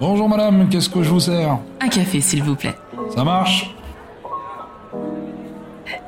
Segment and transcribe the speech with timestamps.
[0.00, 1.58] Bonjour madame, qu'est-ce que je vous sers?
[1.80, 2.74] Un café, s'il vous plaît.
[3.14, 3.74] Ça marche?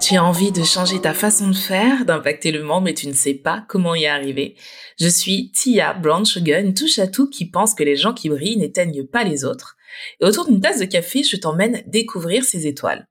[0.01, 3.13] Tu as envie de changer ta façon de faire, d'impacter le monde, mais tu ne
[3.13, 4.57] sais pas comment y arriver.
[4.99, 8.29] Je suis Tia Brown Sugar, une touche à tout qui pense que les gens qui
[8.29, 9.77] brillent n'éteignent pas les autres.
[10.21, 13.09] Et autour d'une tasse de café, je t'emmène découvrir ces étoiles.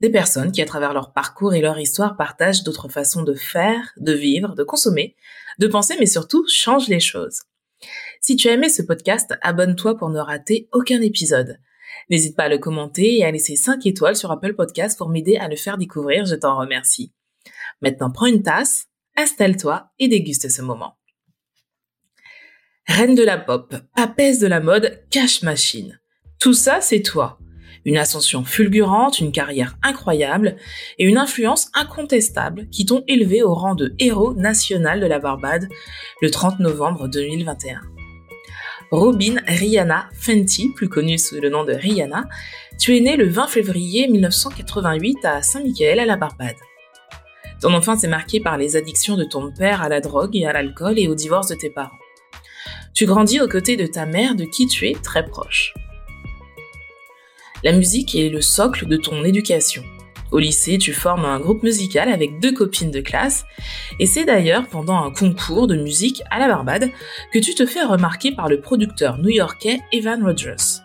[0.00, 3.92] Des personnes qui, à travers leur parcours et leur histoire, partagent d'autres façons de faire,
[3.98, 5.16] de vivre, de consommer,
[5.58, 7.40] de penser, mais surtout changent les choses.
[8.22, 11.58] Si tu as aimé ce podcast, abonne-toi pour ne rater aucun épisode.
[12.10, 15.36] N'hésite pas à le commenter et à laisser 5 étoiles sur Apple Podcast pour m'aider
[15.36, 17.14] à le faire découvrir, je t'en remercie.
[17.80, 20.98] Maintenant, prends une tasse, installe-toi et déguste ce moment.
[22.86, 25.98] Reine de la pop, papesse de la mode, cash machine.
[26.38, 27.38] Tout ça, c'est toi.
[27.86, 30.56] Une ascension fulgurante, une carrière incroyable
[30.98, 35.68] et une influence incontestable qui t'ont élevé au rang de héros national de la Barbade
[36.20, 37.80] le 30 novembre 2021.
[38.90, 42.24] Robin Rihanna Fenty, plus connue sous le nom de Rihanna,
[42.76, 46.56] tu es née le 20 février 1988 à Saint-Michael à la Barbade.
[47.60, 50.52] Ton enfance est marquée par les addictions de ton père à la drogue et à
[50.52, 51.98] l'alcool et au divorce de tes parents.
[52.92, 55.72] Tu grandis aux côtés de ta mère de qui tu es très proche.
[57.62, 59.84] La musique est le socle de ton éducation.
[60.30, 63.44] Au lycée, tu formes un groupe musical avec deux copines de classe,
[63.98, 66.90] et c'est d'ailleurs pendant un concours de musique à la Barbade
[67.32, 70.82] que tu te fais remarquer par le producteur new-yorkais Evan Rogers.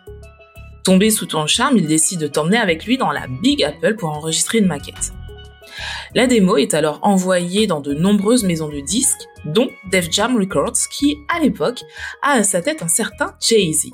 [0.84, 4.10] Tombé sous ton charme, il décide de t'emmener avec lui dans la Big Apple pour
[4.10, 5.14] enregistrer une maquette.
[6.16, 10.88] La démo est alors envoyée dans de nombreuses maisons de disques, dont Def Jam Records,
[10.92, 11.82] qui, à l'époque,
[12.24, 13.90] a à sa tête un certain Jay-Z.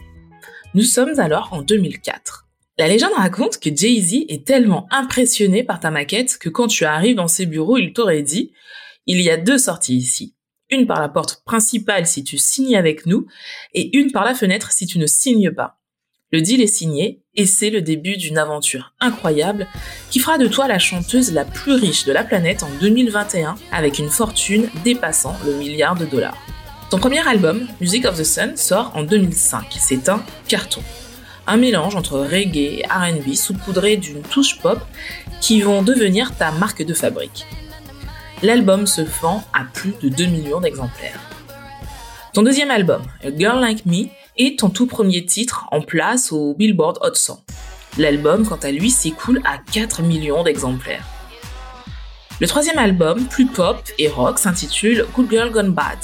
[0.75, 2.45] Nous sommes alors en 2004.
[2.77, 7.17] La légende raconte que Jay-Z est tellement impressionné par ta maquette que quand tu arrives
[7.17, 8.53] dans ses bureaux, il t'aurait dit
[9.05, 10.35] Il y a deux sorties ici.
[10.69, 13.27] Une par la porte principale si tu signes avec nous
[13.73, 15.79] et une par la fenêtre si tu ne signes pas.
[16.31, 19.67] Le deal est signé et c'est le début d'une aventure incroyable
[20.09, 23.99] qui fera de toi la chanteuse la plus riche de la planète en 2021 avec
[23.99, 26.37] une fortune dépassant le milliard de dollars.
[26.89, 29.75] Ton premier album, Music of the Sun, sort en 2005.
[29.77, 30.81] C'est un carton
[31.51, 34.79] un mélange entre reggae et RB saupoudré d'une touche pop
[35.41, 37.45] qui vont devenir ta marque de fabrique.
[38.41, 41.19] L'album se vend à plus de 2 millions d'exemplaires.
[42.33, 43.01] Ton deuxième album,
[43.37, 44.05] Girl Like Me,
[44.37, 47.43] est ton tout premier titre en place au Billboard Hot 100.
[47.97, 51.05] L'album, quant à lui, s'écoule à 4 millions d'exemplaires.
[52.39, 55.99] Le troisième album, plus pop et rock, s'intitule Good Girl Gone Bad.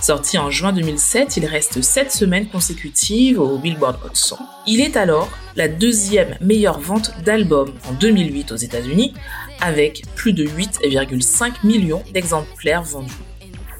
[0.00, 4.38] Sorti en juin 2007, il reste 7 semaines consécutives au Billboard Hot 100.
[4.66, 9.12] Il est alors la deuxième meilleure vente d'albums en 2008 aux États-Unis,
[9.60, 13.12] avec plus de 8,5 millions d'exemplaires vendus.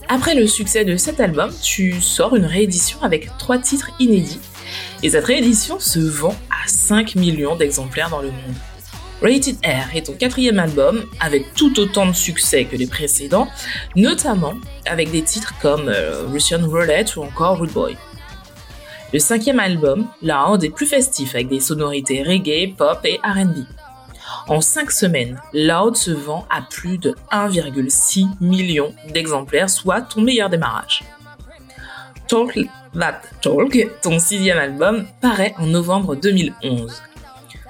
[0.09, 4.41] Après le succès de cet album, tu sors une réédition avec trois titres inédits,
[5.03, 8.57] et cette réédition se vend à 5 millions d'exemplaires dans le monde.
[9.21, 13.49] Rated Air est ton quatrième album avec tout autant de succès que les précédents,
[13.97, 14.55] notamment
[14.87, 17.97] avec des titres comme euh, Russian Roulette ou encore Rude Boy.
[19.13, 23.65] Le cinquième album, Loud, est plus festif avec des sonorités reggae, pop et RB.
[24.47, 30.49] En cinq semaines, Loud se vend à plus de 1,6 million d'exemplaires, soit ton meilleur
[30.49, 31.03] démarrage.
[32.29, 32.59] Talk
[32.99, 37.03] That Talk, ton sixième album, paraît en novembre 2011.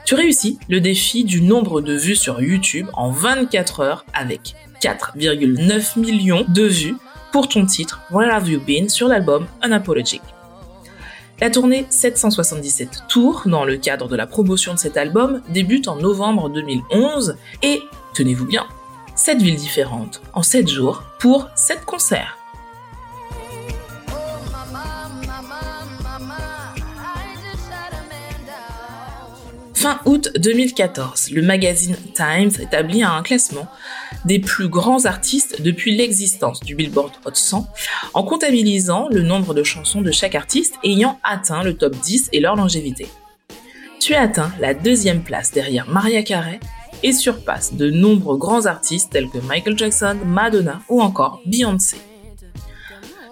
[0.08, 5.98] Tu réussis le défi du nombre de vues sur YouTube en 24 heures avec 4,9
[5.98, 6.96] millions de vues
[7.30, 10.22] pour ton titre Where Have You Been sur l'album Unapologetic.
[11.42, 15.96] La tournée 777 Tours, dans le cadre de la promotion de cet album, débute en
[15.96, 17.82] novembre 2011 et,
[18.14, 18.66] tenez-vous bien,
[19.14, 22.37] 7 villes différentes en 7 jours pour 7 concerts.
[29.78, 33.68] Fin août 2014, le magazine Times établit un classement
[34.24, 37.64] des plus grands artistes depuis l'existence du Billboard Hot 100
[38.12, 42.40] en comptabilisant le nombre de chansons de chaque artiste ayant atteint le top 10 et
[42.40, 43.06] leur longévité.
[44.00, 46.58] Tu as atteint la deuxième place derrière Maria Carey
[47.04, 51.98] et surpasse de nombreux grands artistes tels que Michael Jackson, Madonna ou encore Beyoncé.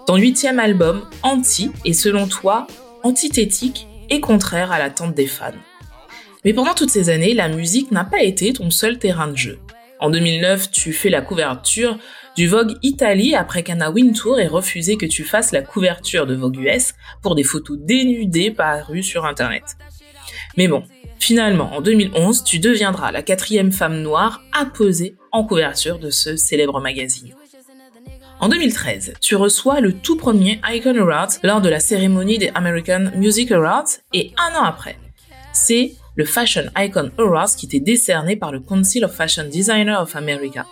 [0.05, 2.67] Ton huitième album, Anti, est selon toi
[3.03, 5.51] antithétique et contraire à l'attente des fans.
[6.47, 9.59] Mais pendant toutes ces années, la musique n'a pas été ton seul terrain de jeu.
[9.99, 11.97] En 2009, tu fais la couverture
[12.37, 16.55] du Vogue Italie après qu'Anna Wintour ait refusé que tu fasses la couverture de Vogue
[16.55, 19.75] US pour des photos dénudées parues sur Internet.
[20.55, 20.85] Mais bon,
[21.19, 26.37] finalement, en 2011, tu deviendras la quatrième femme noire à poser en couverture de ce
[26.37, 27.35] célèbre magazine.
[28.39, 33.11] En 2013, tu reçois le tout premier Icon Award lors de la cérémonie des American
[33.17, 34.95] Music Awards et un an après,
[35.51, 40.15] c'est le Fashion Icon Awards qui t'est décerné par le Council of Fashion Designers of
[40.15, 40.65] America,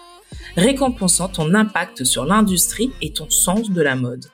[0.57, 4.25] récompensant ton impact sur l'industrie et ton sens de la mode.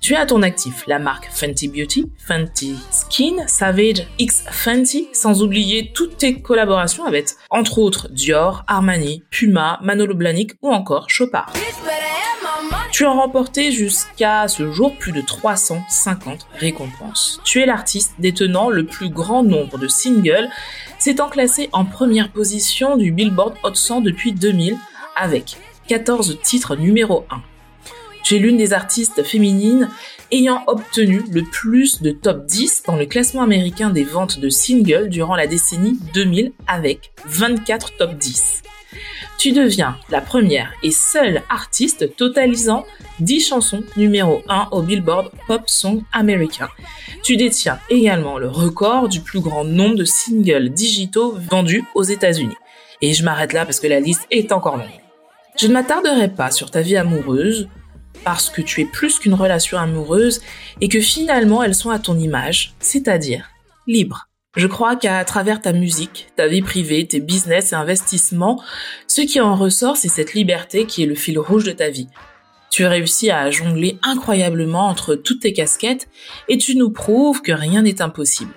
[0.00, 5.42] Tu as à ton actif la marque Fenty Beauty, Fenty Skin, Savage X Fenty, sans
[5.42, 11.52] oublier toutes tes collaborations avec, entre autres, Dior, Armani, Puma, Manolo Blahnik ou encore Chopard.
[12.90, 17.40] Tu as remporté jusqu'à ce jour plus de 350 récompenses.
[17.44, 20.48] Tu es l'artiste détenant le plus grand nombre de singles,
[20.98, 24.76] s'étant classé en première position du Billboard Hot 100 depuis 2000
[25.16, 25.56] avec
[25.88, 27.42] 14 titres numéro 1.
[28.22, 29.90] Tu es l'une des artistes féminines
[30.30, 35.08] ayant obtenu le plus de top 10 dans le classement américain des ventes de singles
[35.08, 38.62] durant la décennie 2000 avec 24 top 10
[39.38, 42.84] tu deviens la première et seule artiste totalisant
[43.20, 46.68] 10 chansons numéro 1 au Billboard Pop Song américain.
[47.22, 52.56] Tu détiens également le record du plus grand nombre de singles digitaux vendus aux États-Unis.
[53.00, 55.00] Et je m'arrête là parce que la liste est encore longue.
[55.58, 57.68] Je ne m'attarderai pas sur ta vie amoureuse
[58.24, 60.40] parce que tu es plus qu'une relation amoureuse
[60.80, 63.50] et que finalement elles sont à ton image, c'est-à-dire
[63.86, 64.28] libre.
[64.56, 68.62] Je crois qu'à travers ta musique, ta vie privée, tes business et investissements,
[69.08, 72.08] ce qui en ressort, c'est cette liberté qui est le fil rouge de ta vie.
[72.70, 76.08] Tu réussis à jongler incroyablement entre toutes tes casquettes
[76.48, 78.54] et tu nous prouves que rien n'est impossible.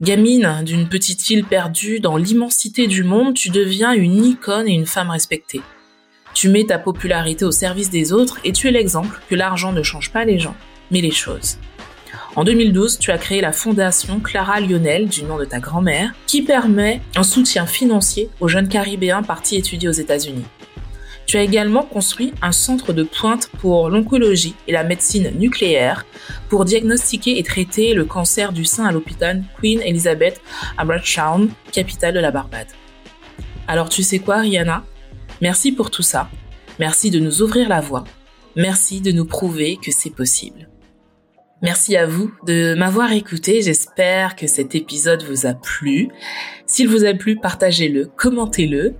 [0.00, 4.86] Gamine d'une petite île perdue dans l'immensité du monde, tu deviens une icône et une
[4.86, 5.62] femme respectée.
[6.34, 9.84] Tu mets ta popularité au service des autres et tu es l'exemple que l'argent ne
[9.84, 10.56] change pas les gens,
[10.90, 11.58] mais les choses.
[12.34, 16.42] En 2012, tu as créé la fondation Clara Lionel, du nom de ta grand-mère, qui
[16.42, 20.44] permet un soutien financier aux jeunes Caribéens partis étudier aux États-Unis.
[21.26, 26.04] Tu as également construit un centre de pointe pour l'oncologie et la médecine nucléaire
[26.48, 30.40] pour diagnostiquer et traiter le cancer du sein à l'hôpital Queen Elizabeth
[30.76, 32.66] à Bradtown, capitale de la Barbade.
[33.66, 34.84] Alors tu sais quoi, Rihanna?
[35.40, 36.28] Merci pour tout ça.
[36.78, 38.04] Merci de nous ouvrir la voie.
[38.56, 40.68] Merci de nous prouver que c'est possible.
[41.62, 43.62] Merci à vous de m'avoir écouté.
[43.62, 46.08] J'espère que cet épisode vous a plu.
[46.66, 48.94] S'il vous a plu, partagez-le, commentez-le.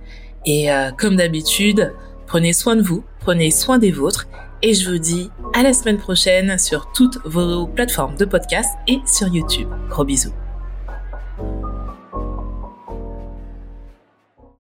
[0.45, 1.93] Et euh, comme d'habitude,
[2.25, 4.27] prenez soin de vous, prenez soin des vôtres.
[4.61, 8.99] Et je vous dis à la semaine prochaine sur toutes vos plateformes de podcast et
[9.05, 9.67] sur YouTube.
[9.89, 10.33] Gros bisous.